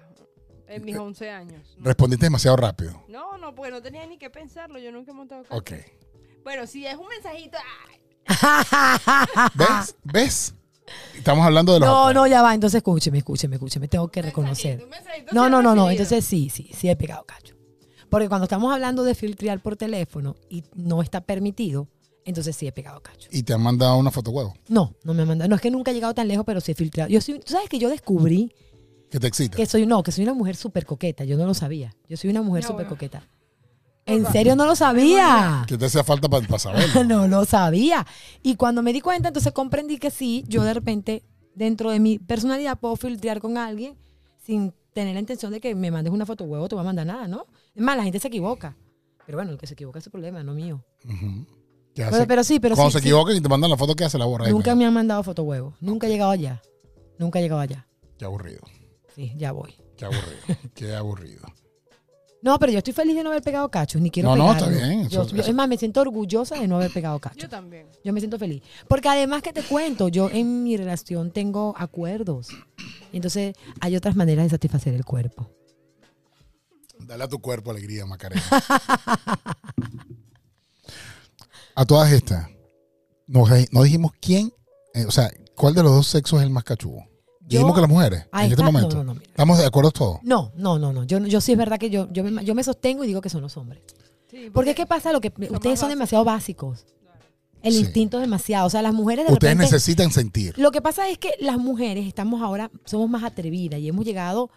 En 0.67 0.83
mis 0.85 0.97
11 0.97 1.29
años. 1.29 1.75
No. 1.77 1.85
respondiste 1.85 2.25
demasiado 2.25 2.57
rápido. 2.57 3.03
No, 3.09 3.38
no, 3.38 3.56
porque 3.56 3.71
no 3.71 3.81
tenía 3.81 4.06
ni 4.06 4.17
que 4.17 4.29
pensarlo. 4.29 4.77
Yo 4.79 4.91
nunca 4.91 5.11
he 5.11 5.13
montado 5.13 5.44
cacho. 5.44 5.56
Ok. 5.56 5.71
Bueno, 6.44 6.67
si 6.67 6.85
es 6.85 6.95
un 6.95 7.07
mensajito. 7.07 7.57
¡ay! 7.89 8.00
¿Ves? 9.56 9.95
¿Ves? 10.03 10.56
Estamos 11.15 11.45
hablando 11.45 11.73
de 11.73 11.79
los 11.81 11.88
No, 11.89 12.00
acuerdos. 12.01 12.23
no, 12.23 12.27
ya 12.27 12.41
va. 12.41 12.53
Entonces 12.53 12.77
escúcheme, 12.77 13.17
escúcheme, 13.19 13.56
escúcheme. 13.56 13.88
Tengo 13.88 14.07
que 14.09 14.21
reconocer. 14.21 14.77
Mensajito, 14.77 14.83
un 14.85 14.89
mensajito 14.89 15.35
No, 15.35 15.50
no, 15.50 15.61
no, 15.61 15.75
no. 15.75 15.85
recibido. 15.88 15.91
Entonces 16.03 16.25
sí, 16.25 16.50
sí, 16.50 16.71
sí 16.73 16.89
he 16.89 16.95
pegado 16.95 17.23
cacho. 17.25 17.56
Porque 18.09 18.27
cuando 18.27 18.44
estamos 18.45 18.73
hablando 18.73 19.04
de 19.04 19.16
filtrear 19.16 19.59
por 19.61 19.75
teléfono 19.75 20.35
y 20.49 20.63
no 20.75 21.01
está 21.01 21.21
permitido, 21.21 21.87
entonces 22.25 22.56
sí 22.56 22.68
he 22.68 22.71
pegado 22.71 23.01
cacho. 23.01 23.30
Y 23.31 23.44
te 23.44 23.54
han 23.54 23.61
mandado 23.61 23.97
una 23.97 24.11
foto 24.11 24.31
huevo. 24.31 24.54
No, 24.68 24.94
no 25.04 25.13
me 25.13 25.23
ha 25.23 25.25
mandado. 25.25 25.49
No 25.49 25.56
es 25.56 25.61
que 25.61 25.71
nunca 25.71 25.92
he 25.92 25.94
llegado 25.94 26.13
tan 26.13 26.28
lejos, 26.28 26.45
pero 26.45 26.59
sí 26.61 26.71
he 26.71 26.75
filtrado. 26.75 27.09
Yo 27.09 27.21
soy, 27.21 27.39
tú 27.39 27.51
sabes 27.54 27.69
que 27.69 27.80
yo 27.80 27.89
descubrí 27.89 28.54
Que 29.09 29.19
te 29.19 29.28
excita. 29.28 29.56
que 29.57 29.66
soy, 29.66 29.85
no, 29.85 30.04
que 30.04 30.11
soy 30.11 30.23
una 30.23 30.33
mujer 30.33 30.56
súper 30.56 30.85
coqueta. 30.85 31.23
Yo 31.23 31.37
no 31.37 31.45
lo 31.45 31.54
sabía. 31.54 31.95
Yo 32.07 32.18
soy 32.18 32.30
una 32.30 32.42
mujer 32.42 32.63
No, 32.63 32.68
súper 32.68 32.85
bueno. 32.85 32.95
coqueta. 32.95 33.28
En 34.06 34.25
serio 34.31 34.56
no 34.56 34.66
lo 34.66 34.75
sabía. 34.75 35.66
¿Qué 35.68 35.78
te 35.78 35.85
hacía 35.85 36.04
falta 36.04 36.28
para 36.28 36.57
saberlo? 36.57 37.04
no 37.06 37.28
lo 37.28 37.45
sabía. 37.45 38.06
Y 38.42 38.56
cuando 38.56 38.81
me 38.81 38.92
di 38.92 39.01
cuenta, 39.01 39.28
entonces 39.28 39.54
comprendí 39.54 39.97
que 39.99 40.09
sí, 40.09 40.44
yo 40.47 40.63
de 40.63 40.73
repente, 40.73 41.23
dentro 41.54 41.92
de 41.92 41.99
mi 41.99 42.18
personalidad, 42.18 42.80
puedo 42.80 42.95
filtrear 42.95 43.39
con 43.39 43.57
alguien 43.57 43.95
sin 44.44 44.73
tener 44.94 45.13
la 45.13 45.19
intención 45.19 45.51
de 45.51 45.61
que 45.61 45.75
me 45.75 45.92
mandes 45.92 46.11
una 46.11 46.25
foto 46.25 46.44
huevo, 46.45 46.68
te 46.68 46.75
va 46.75 46.81
a 46.81 46.85
mandar 46.85 47.06
nada, 47.06 47.28
¿no? 47.28 47.45
Es 47.80 47.86
más, 47.86 47.95
la 47.95 48.04
gente 48.04 48.19
se 48.19 48.28
equivoca. 48.28 48.76
Pero 49.26 49.38
bueno, 49.38 49.52
el 49.54 49.57
que 49.57 49.66
se 49.68 49.74
equivoca 49.74 50.00
es 50.00 50.04
su 50.06 50.12
problema, 50.12 50.44
no 50.44 50.54
mío. 50.54 50.83
¿Qué 51.95 52.04
hace? 52.04 52.12
Pero, 52.12 52.28
pero 52.28 52.44
sí, 52.44 52.59
pero 52.59 52.76
Cuando 52.76 52.92
sí, 52.92 52.98
se 52.98 53.02
sí. 53.04 53.07
equivocan 53.07 53.36
y 53.38 53.42
te 53.42 53.48
mandan 53.50 53.69
la 53.69 53.78
foto, 53.78 53.95
¿qué 53.95 54.04
hace 54.04 54.18
la 54.18 54.26
borra? 54.26 54.45
ahí, 54.45 54.52
Nunca 54.52 54.71
mira? 54.76 54.76
me 54.76 54.86
han 54.88 54.94
mandado 54.94 55.24
foto 55.24 55.44
huevo. 55.44 55.74
Nunca 55.80 56.07
he 56.07 56.09
llegado 56.09 56.31
allá. 56.31 56.62
Nunca 57.18 57.40
he 57.40 57.42
llegado 57.42 57.62
allá. 57.62 57.88
Qué 58.18 58.26
aburrido. 58.26 58.62
Sí, 59.16 59.31
ya 59.38 59.52
voy. 59.54 59.74
Qué 59.98 60.06
aburrido. 60.06 60.24
Qué 60.76 60.94
aburrido. 60.95 61.42
No, 62.42 62.57
pero 62.59 62.71
yo 62.71 62.78
estoy 62.80 62.94
feliz 62.94 63.16
de 63.16 63.24
no 63.24 63.30
haber 63.31 63.44
pegado 63.44 63.69
cachos, 63.69 64.02
ni 64.02 64.09
quiero 64.12 64.30
No, 64.30 64.36
no, 64.38 64.52
está 64.54 64.68
bien, 64.69 65.09
Yo- 65.09 65.26
yo- 65.28 65.42
es 65.44 65.54
más, 65.54 65.68
me 65.68 65.78
siento 65.78 66.00
orgullosa 66.02 66.56
de 66.59 66.68
no 66.68 66.78
haber 66.78 66.92
pegado 66.92 67.19
cachos. 67.19 67.44
Yo 67.44 67.50
también. 67.50 67.88
Yo 68.04 68.14
me 68.14 68.19
siento 68.21 68.38
feliz. 68.40 68.62
Porque 68.88 69.09
además 69.09 69.42
que 69.42 69.52
te 69.54 69.62
cuento, 69.64 70.07
yo 70.09 70.30
en 70.30 70.64
mi 70.64 70.76
relación 70.78 71.31
tengo 71.31 71.74
acuerdos. 71.78 72.50
Entonces 73.14 73.56
hay 73.81 73.95
otras 73.95 74.16
maneras 74.16 74.45
de 74.45 74.50
satisfacer 74.52 74.94
el 74.94 75.04
cuerpo. 75.06 75.50
Dale 77.09 77.23
a 77.23 77.28
tu 77.28 77.39
cuerpo 77.39 77.71
alegría, 77.71 78.06
Macarena. 78.06 78.44
a 81.73 81.85
todas 81.85 82.11
estas, 82.11 82.47
no, 83.25 83.45
no 83.71 83.81
dijimos 83.83 84.11
quién, 84.21 84.54
eh, 84.94 85.06
o 85.06 85.11
sea, 85.11 85.31
cuál 85.56 85.73
de 85.73 85.81
los 85.81 85.92
dos 85.92 86.06
sexos 86.07 86.39
es 86.39 86.44
el 86.45 86.51
más 86.51 86.63
cachudo. 86.63 86.99
Dijimos 87.42 87.73
que 87.73 87.81
las 87.81 87.89
mujeres, 87.89 88.25
Ahí 88.31 88.45
en 88.45 88.51
este 88.51 88.61
está. 88.61 88.71
momento. 88.71 88.97
No, 88.97 89.04
no, 89.04 89.13
no, 89.16 89.19
mira. 89.21 89.25
¿Estamos 89.31 89.57
de 89.57 89.66
acuerdo 89.66 89.89
todos? 89.89 90.19
No, 90.21 90.51
no, 90.56 90.78
no, 90.78 90.94
no. 90.94 91.04
Yo, 91.06 91.18
yo 91.25 91.42
sí 91.42 91.54
es 91.54 91.57
verdad 91.57 91.80
que 91.80 91.89
yo, 91.89 92.07
yo, 92.11 92.23
me, 92.23 92.45
yo 92.45 92.54
me 92.54 92.63
sostengo 92.63 93.04
y 93.04 93.07
digo 93.07 93.21
que 93.21 93.30
son 93.30 93.42
los 93.42 93.57
hombres. 93.57 93.81
Sí, 94.30 94.51
Porque 94.54 94.69
es 94.71 94.75
que 94.75 94.85
pasa 94.85 95.11
lo 95.11 95.19
que 95.19 95.33
ustedes 95.49 95.80
son 95.80 95.89
demasiado 95.89 96.23
básicos. 96.23 96.85
El 97.63 97.73
Sí. 97.73 97.80
instinto 97.80 98.18
es 98.18 98.21
demasiado. 98.21 98.68
O 98.68 98.69
sea, 98.69 98.83
las 98.83 98.94
mujeres 98.94 99.25
de 99.25 99.33
Ustedes 99.33 99.56
repente- 99.56 99.73
necesitan 99.73 100.11
sentir. 100.11 100.54
Lo 100.59 100.69
que 100.69 100.80
pasa 100.83 101.09
es 101.09 101.18
que 101.18 101.31
las 101.39 101.57
mujeres 101.57 102.06
estamos 102.07 102.44
ahora, 102.44 102.69
somos 102.85 103.09
más 103.09 103.23
atrevidas 103.23 103.80
y 103.80 103.87
hemos 103.87 104.06
llegado 104.06 104.51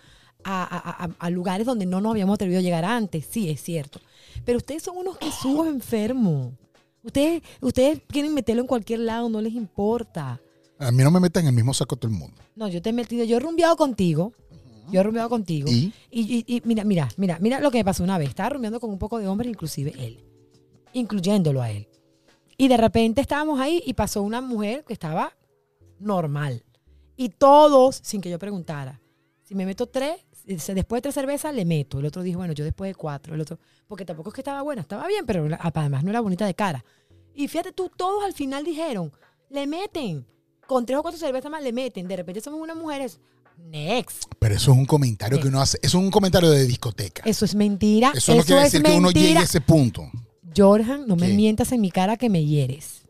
a, 0.45 0.63
a- 0.65 1.05
a- 1.05 1.11
a 1.19 1.31
lugares 1.31 1.67
donde 1.67 1.87
no 1.87 2.01
nos 2.01 2.11
habíamos 2.13 2.35
atrevido 2.35 2.59
a 2.59 2.63
llegar 2.63 2.85
antes, 2.85 3.27
sí, 3.31 3.49
es 3.51 3.63
cierto. 3.63 4.01
Pero 4.45 4.59
ustedes 4.59 4.83
son 4.83 4.97
unos 4.97 5.19
quesugos 5.19 5.67
enfermos. 5.69 6.53
Ustedes, 7.03 7.43
ustedes 7.61 8.01
quieren 8.07 8.33
meterlo 8.35 8.63
en 8.63 8.69
cualquier 8.69 9.01
lado, 9.01 9.29
no 9.29 9.41
les 9.41 9.53
importa. 9.55 10.41
A 10.79 10.91
mí 10.93 11.03
no 11.03 11.11
me 11.11 11.21
metan 11.21 11.45
en 11.45 11.49
el 11.49 11.55
mismo 11.55 11.75
saco 11.75 11.97
todo 11.97 12.11
el 12.11 12.17
mundo. 12.19 12.41
No, 12.57 12.69
yo 12.69 12.81
te 12.83 12.91
he 12.91 12.93
metido, 12.93 13.25
yo 13.25 13.37
he 13.37 13.41
rumbeado 13.41 13.77
contigo. 13.77 14.33
Yo 14.91 15.01
he 15.01 15.03
rumbeado 15.03 15.29
contigo. 15.29 15.71
¿Y? 15.71 15.93
Y, 16.11 16.45
y- 16.47 16.57
y 16.57 16.63
mira, 16.65 16.85
mira, 16.85 17.09
mira, 17.17 17.39
mira 17.41 17.61
lo 17.61 17.71
que 17.71 17.79
me 17.79 17.85
pasó 17.85 18.03
una 18.05 18.19
vez. 18.19 18.29
Estaba 18.31 18.51
rumbeando 18.51 18.79
con 18.81 18.91
un 18.91 18.99
poco 18.99 19.19
de 19.19 19.27
hombres, 19.29 19.49
inclusive 19.51 19.93
él. 19.99 20.25
Incluyéndolo 20.93 21.63
a 21.63 21.71
él. 21.71 21.89
Y 22.59 22.69
de 22.69 22.77
repente 22.77 23.21
estábamos 23.21 23.59
ahí 23.61 23.83
y 23.87 23.95
pasó 23.95 24.23
una 24.23 24.41
mujer 24.41 24.85
que 24.85 24.93
estaba 24.93 25.33
normal. 25.99 26.65
Y 27.17 27.31
todos, 27.31 28.01
sin 28.03 28.21
que 28.21 28.31
yo 28.31 28.39
preguntara, 28.39 29.01
si 29.45 29.55
me 29.55 29.65
meto 29.67 29.87
tres, 29.87 30.17
después 30.45 30.99
de 30.99 31.03
tres 31.03 31.15
cervezas 31.15 31.55
le 31.55 31.65
meto. 31.65 31.99
El 31.99 32.07
otro 32.07 32.23
dijo, 32.23 32.39
bueno, 32.39 32.53
yo 32.53 32.65
después 32.65 32.91
de 32.91 32.95
cuatro. 32.95 33.35
El 33.35 33.41
otro, 33.41 33.59
porque 33.87 34.05
tampoco 34.05 34.31
es 34.31 34.35
que 34.35 34.41
estaba 34.41 34.63
buena, 34.63 34.83
estaba 34.83 35.07
bien, 35.07 35.27
pero 35.27 35.49
además 35.61 36.05
no 36.05 36.11
era 36.11 36.21
bonita 36.21 36.47
de 36.47 36.55
cara. 36.55 36.85
Y 37.35 37.49
fíjate 37.49 37.73
tú, 37.73 37.91
todos 37.97 38.25
al 38.25 38.33
final 38.33 38.65
dijeron, 38.65 39.13
le 39.51 39.67
meten. 39.67 40.27
Con 40.67 40.87
tres 40.87 40.99
o 40.99 41.03
cuatro 41.03 41.19
cervezas 41.19 41.51
más 41.51 41.63
le 41.63 41.73
meten. 41.73 42.09
De 42.09 42.17
repente 42.17 42.41
somos 42.41 42.61
unas 42.61 42.77
mujeres. 42.77 43.19
Next. 43.59 44.25
Pero 44.39 44.55
eso 44.55 44.73
es 44.73 44.79
un 44.79 44.87
comentario 44.87 45.41
que 45.41 45.49
uno 45.49 45.61
hace. 45.61 45.79
Eso 45.83 45.99
es 45.99 46.05
un 46.05 46.11
comentario 46.11 46.51
de 46.51 46.67
discoteca. 46.67 47.23
Eso 47.25 47.45
es 47.45 47.55
mentira. 47.55 48.13
Eso 48.15 48.35
no 48.35 48.43
quiere 48.43 48.63
es 48.63 48.73
decir 48.73 48.83
que 48.83 48.97
uno 48.97 49.11
llegue 49.11 49.21
mentira. 49.21 49.41
a 49.41 49.45
ese 49.45 49.61
punto. 49.61 50.11
Jorjan, 50.57 51.07
no 51.07 51.17
me 51.17 51.29
mientas 51.29 51.73
en 51.73 51.81
mi 51.81 51.91
cara 51.91 52.17
que 52.17 52.29
me 52.29 52.45
hieres. 52.45 53.03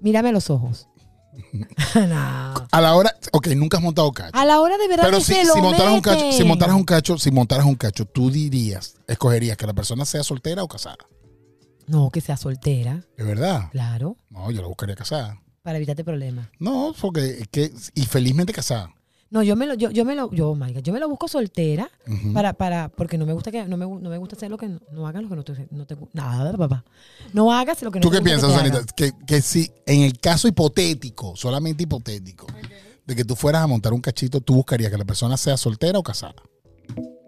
Mírame 0.00 0.30
a 0.30 0.32
los 0.32 0.50
ojos. 0.50 0.88
no. 1.94 2.54
A 2.70 2.80
la 2.80 2.94
hora, 2.94 3.14
ok, 3.32 3.48
nunca 3.56 3.78
has 3.78 3.82
montado 3.82 4.10
cacho. 4.12 4.36
A 4.36 4.44
la 4.44 4.60
hora 4.60 4.76
de 4.78 4.88
verdad 4.88 5.04
Pero 5.06 5.18
que 5.18 5.24
si, 5.24 5.34
se 5.34 5.44
lo 5.44 5.54
si 5.54 5.60
montaras 5.62 5.92
un 5.94 6.00
cacho, 6.00 6.20
si 6.20 6.26
meten. 6.32 6.48
montaras 6.48 6.76
un 6.76 6.84
cacho, 6.84 7.18
si 7.18 7.30
montaras 7.30 7.66
un 7.66 7.74
cacho, 7.74 8.04
tú 8.06 8.30
dirías, 8.30 8.94
escogerías 9.06 9.56
que 9.56 9.66
la 9.66 9.72
persona 9.72 10.04
sea 10.04 10.22
soltera 10.22 10.62
o 10.62 10.68
casada. 10.68 10.98
No, 11.86 12.10
que 12.10 12.20
sea 12.20 12.36
soltera, 12.36 13.04
¿De 13.16 13.24
verdad? 13.24 13.68
claro, 13.72 14.16
No, 14.30 14.50
yo 14.50 14.62
la 14.62 14.68
buscaría 14.68 14.94
casada. 14.94 15.40
para 15.62 15.76
evitarte 15.78 16.04
problemas. 16.04 16.48
No, 16.58 16.94
porque 17.00 17.40
es 17.40 17.48
que 17.48 17.72
y 17.94 18.04
felizmente 18.06 18.52
casada. 18.52 18.90
No, 19.32 19.42
yo 19.42 19.56
me 19.56 19.64
lo, 19.64 19.72
yo, 19.72 19.90
yo 19.90 20.04
me 20.04 20.14
lo, 20.14 20.30
yo, 20.30 20.50
oh 20.50 20.54
my 20.54 20.74
God, 20.74 20.82
yo 20.82 20.92
me 20.92 21.00
lo 21.00 21.08
busco 21.08 21.26
soltera 21.26 21.90
para, 22.34 22.52
para, 22.52 22.90
porque 22.90 23.16
no 23.16 23.24
me 23.24 23.32
gusta 23.32 23.50
que, 23.50 23.64
no 23.64 23.78
me, 23.78 23.86
no 23.86 24.10
me 24.10 24.18
gusta 24.18 24.36
hacer 24.36 24.50
lo 24.50 24.58
que 24.58 24.68
no, 24.68 24.78
no 24.92 25.06
hagas 25.06 25.22
lo 25.22 25.30
que 25.30 25.36
no 25.36 25.42
te, 25.42 25.68
no 25.70 25.86
te 25.86 25.96
nada, 26.12 26.52
papá. 26.52 26.84
No 27.32 27.50
hagas 27.50 27.80
lo 27.80 27.90
que 27.90 27.98
no 27.98 28.02
¿Tú 28.02 28.10
te 28.10 28.18
qué 28.18 28.22
piensas, 28.22 28.52
Sanita? 28.52 28.84
Que, 28.94 29.12
que 29.26 29.40
si 29.40 29.70
en 29.86 30.02
el 30.02 30.18
caso 30.18 30.48
hipotético, 30.48 31.34
solamente 31.34 31.84
hipotético, 31.84 32.46
de 33.06 33.16
que 33.16 33.24
tú 33.24 33.34
fueras 33.34 33.62
a 33.62 33.66
montar 33.66 33.94
un 33.94 34.02
cachito, 34.02 34.42
tú 34.42 34.52
buscarías 34.54 34.90
que 34.90 34.98
la 34.98 35.06
persona 35.06 35.38
sea 35.38 35.56
soltera 35.56 35.98
o 35.98 36.02
casada. 36.02 36.42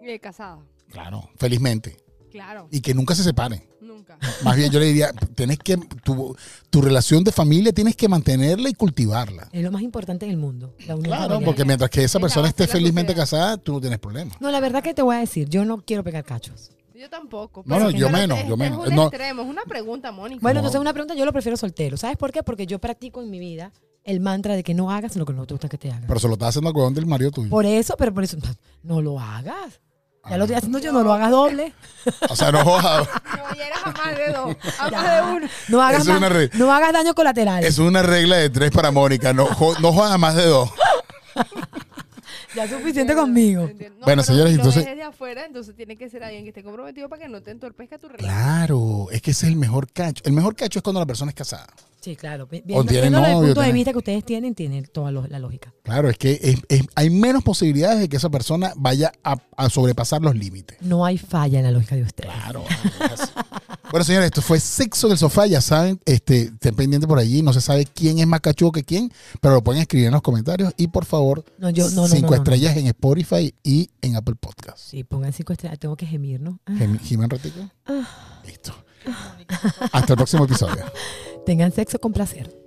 Eh, 0.03 0.19
casada. 0.19 0.59
Claro, 0.91 1.27
felizmente. 1.39 1.97
Claro. 2.35 2.67
Y 2.71 2.81
que 2.81 2.93
nunca 2.93 3.15
se 3.15 3.23
separen. 3.23 3.63
Nunca. 3.81 4.17
Más 4.43 4.55
bien 4.57 4.69
yo 4.71 4.79
le 4.79 4.87
diría, 4.87 5.11
tienes 5.35 5.57
que, 5.59 5.77
tu, 6.03 6.35
tu 6.69 6.81
relación 6.81 7.23
de 7.23 7.31
familia 7.31 7.71
tienes 7.71 7.95
que 7.95 8.09
mantenerla 8.09 8.67
y 8.69 8.73
cultivarla. 8.73 9.47
Es 9.53 9.63
lo 9.63 9.71
más 9.71 9.81
importante 9.81 10.25
en 10.25 10.31
el 10.31 10.37
mundo. 10.37 10.73
La 10.87 10.95
unión 10.95 11.05
Claro, 11.15 11.23
familiar. 11.29 11.45
porque 11.45 11.65
mientras 11.65 11.89
que 11.89 12.03
esa 12.03 12.17
Es 12.17 12.21
persona 12.21 12.47
esté 12.49 12.67
felizmente 12.67 13.13
sociedad. 13.13 13.23
casada, 13.41 13.57
tú 13.57 13.73
no 13.73 13.79
tienes 13.81 13.99
problema. 13.99 14.33
No, 14.39 14.51
la 14.51 14.59
verdad 14.59 14.83
que 14.83 14.93
te 14.93 15.01
voy 15.01 15.15
a 15.15 15.19
decir, 15.19 15.47
yo 15.49 15.63
no 15.65 15.77
quiero 15.83 16.03
pegar 16.03 16.23
cachos. 16.25 16.71
Yo 16.93 17.09
tampoco. 17.09 17.61
No, 17.65 17.75
pero 17.75 17.85
no, 17.91 17.97
yo 17.97 18.09
no 18.09 18.17
menos, 18.17 18.39
es- 18.39 18.47
yo 18.47 18.53
es 18.53 18.59
menos. 18.59 18.87
un 18.87 18.95
No. 18.95 19.03
extremo, 19.07 19.41
es 19.43 19.47
una 19.49 19.63
pregunta, 19.63 20.11
Mónica. 20.11 20.39
Bueno, 20.41 20.55
No. 20.55 20.59
entonces 20.61 20.81
una 20.81 20.93
pregunta, 20.93 21.15
yo 21.15 21.25
lo 21.25 21.31
prefiero 21.33 21.55
soltero. 21.57 21.95
¿Sabes 21.97 22.17
por 22.17 22.31
qué? 22.31 22.43
Porque 22.43 22.65
yo 22.67 22.79
practico 22.79 23.21
en 23.21 23.29
mi 23.29 23.39
vida 23.39 23.71
el 24.03 24.19
mantra 24.19 24.55
de 24.55 24.63
que 24.63 24.73
no 24.73 24.91
hagas 24.91 25.15
lo 25.15 25.25
que 25.25 25.33
no 25.33 25.45
te 25.45 25.53
gusta 25.53 25.67
que 25.69 25.77
te 25.77 25.89
hagan. 25.89 26.05
Pero 26.07 26.19
se 26.19 26.27
lo 26.27 26.33
estás 26.33 26.49
haciendo 26.49 26.69
al 26.69 26.75
huevón 26.75 26.93
del 26.93 27.05
marido 27.05 27.31
tuyo. 27.31 27.49
Por 27.49 27.65
eso, 27.65 27.95
pero 27.97 28.13
por 28.13 28.23
eso, 28.23 28.37
no 28.83 29.01
lo 29.01 29.19
hagas. 29.19 29.81
Ya 30.29 30.37
lo 30.37 30.43
estoy 30.45 30.57
haciendo 30.57 30.79
yo, 30.79 30.91
no 30.91 31.03
lo 31.03 31.13
hagas 31.13 31.29
doble. 31.31 31.73
O 32.29 32.35
sea, 32.35 32.51
no 32.51 32.63
jodas. 32.63 33.07
No, 33.55 33.61
eras 33.61 33.79
a 33.85 33.91
más 33.91 34.15
de 34.17 34.31
dos. 34.31 34.57
A 34.79 34.89
más 34.89 35.15
de 35.15 35.21
uno. 35.35 35.47
No 35.69 35.81
hagas, 35.81 36.01
Eso 36.01 36.11
es 36.11 36.17
una 36.17 36.29
re- 36.29 36.49
no 36.53 36.73
hagas 36.73 36.93
daño 36.93 37.13
colateral. 37.13 37.63
Es 37.63 37.77
una 37.77 38.01
regla 38.01 38.37
de 38.37 38.49
tres 38.49 38.71
para 38.71 38.91
Mónica. 38.91 39.33
No, 39.33 39.45
jo- 39.45 39.77
no 39.79 39.93
jodas 39.93 40.17
más 40.19 40.35
de 40.35 40.45
dos. 40.45 40.69
Ya 42.55 42.63
es 42.63 42.71
suficiente 42.71 43.13
conmigo. 43.13 43.63
Entiendo. 43.63 43.99
No, 43.99 44.05
Bueno, 44.05 44.21
pero 44.21 44.23
señores, 44.23 44.51
si 44.51 44.57
lo 44.57 44.63
entonces- 44.63 44.85
ves 44.85 44.95
desde 44.95 45.03
afuera, 45.03 45.45
entonces 45.45 45.75
tiene 45.75 45.97
que 45.97 46.09
ser 46.09 46.23
alguien 46.23 46.43
que 46.43 46.49
esté 46.49 46.63
comprometido 46.63 47.09
para 47.09 47.23
que 47.23 47.29
no 47.29 47.41
te 47.41 47.51
entorpezca 47.51 47.97
tu 47.97 48.07
relación. 48.07 48.31
Claro, 48.33 49.07
es 49.11 49.21
que 49.21 49.31
ese 49.31 49.45
es 49.47 49.51
el 49.51 49.57
mejor 49.57 49.91
cacho. 49.91 50.23
El 50.25 50.33
mejor 50.33 50.55
cacho 50.55 50.79
es 50.79 50.83
cuando 50.83 50.99
la 51.01 51.05
persona 51.05 51.29
es 51.31 51.35
casada. 51.35 51.67
Sí, 52.05 52.15
claro. 52.15 52.45
Vi- 52.45 52.59
O 52.59 52.63
Viendo, 52.63 52.83
tiene 52.85 53.01
desde 53.09 53.17
el 53.17 53.23
novio, 53.33 53.47
punto 53.47 53.61
de 53.61 53.71
vista 53.73 53.91
que 53.91 53.97
ustedes 53.97 54.23
tienen, 54.23 54.53
tiene 54.53 54.83
toda 54.83 55.09
lo- 55.11 55.25
la 55.25 55.39
lógica. 55.39 55.73
Claro, 55.81 56.07
es 56.07 56.17
que 56.19 56.39
es- 56.39 56.59
es- 56.69 56.85
hay 56.93 57.09
menos 57.09 57.43
posibilidades 57.43 57.99
de 57.99 58.07
que 58.09 58.17
esa 58.17 58.29
persona 58.29 58.73
vaya 58.75 59.11
a, 59.23 59.37
a 59.57 59.69
sobrepasar 59.71 60.21
los 60.21 60.35
límites. 60.35 60.77
No 60.81 61.03
hay 61.03 61.17
falla 61.17 61.57
en 61.57 61.65
la 61.65 61.71
lógica 61.71 61.95
de 61.95 62.03
ustedes. 62.03 62.31
Claro. 62.31 62.63
bueno, 63.91 64.03
señores, 64.03 64.27
esto 64.27 64.43
fue 64.43 64.59
Sexo 64.59 65.07
del 65.07 65.17
Sofá. 65.17 65.47
Ya 65.47 65.61
saben, 65.61 65.99
este, 66.05 66.41
estén 66.43 66.75
pendientes 66.75 67.07
por 67.07 67.17
allí. 67.17 67.41
No 67.41 67.53
se 67.53 67.61
sabe 67.61 67.85
quién 67.85 68.19
es 68.19 68.27
más 68.27 68.41
cachudo 68.41 68.71
que 68.71 68.83
quién, 68.83 69.11
pero 69.41 69.55
lo 69.55 69.63
pueden 69.63 69.81
escribir 69.81 70.05
en 70.05 70.13
los 70.13 70.21
comentarios. 70.21 70.73
Y 70.77 70.87
por 70.89 71.05
favor, 71.05 71.43
No, 71.57 71.71
yo, 71.71 71.89
no, 71.89 72.03
no, 72.03 72.07
cinco 72.07 72.29
no, 72.31 72.35
estrellas 72.35 72.77
en 72.77 72.85
Spotify 72.85 73.51
y 73.63 73.89
en 74.03 74.15
Apple 74.15 74.35
Podcasts. 74.39 74.83
Sí, 74.91 75.03
pongan 75.03 75.33
cinco 75.33 75.53
estrellas. 75.53 75.79
Tengo 75.79 75.95
que 75.95 76.05
gemir, 76.05 76.39
¿no? 76.39 76.59
Ah, 76.67 76.73
Gem- 76.77 76.99
Gimen 76.99 77.31
ratico. 77.31 77.67
Listo. 78.45 78.75
Hasta 79.91 80.13
el 80.13 80.17
próximo 80.17 80.45
episodio. 80.45 80.85
tengan 81.45 81.71
sexo 81.71 81.99
con 81.99 82.13
placer. 82.13 82.64